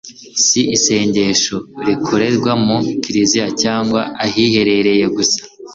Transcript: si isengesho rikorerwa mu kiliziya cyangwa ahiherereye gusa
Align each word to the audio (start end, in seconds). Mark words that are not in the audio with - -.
si 0.45 0.61
isengesho 0.75 1.55
rikorerwa 1.87 2.51
mu 2.65 2.77
kiliziya 3.01 3.47
cyangwa 3.61 4.01
ahiherereye 4.23 5.05
gusa 5.15 5.41